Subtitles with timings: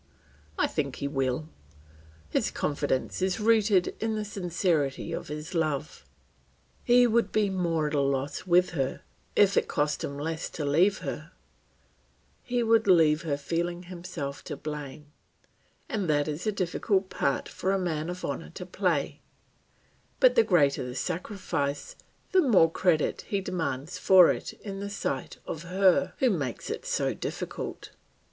[0.57, 1.47] I think he will;
[2.27, 6.05] his confidence is rooted in the sincerity of his love.
[6.83, 9.03] He would be more at a loss with her,
[9.35, 11.33] if it cost him less to leave her;
[12.41, 15.05] he would leave her feeling himself to blame,
[15.87, 19.21] and that is a difficult part for a man of honour to play;
[20.19, 21.95] but the greater the sacrifice,
[22.31, 26.87] the more credit he demands for it in the sight of her who makes it
[26.87, 27.91] so difficult.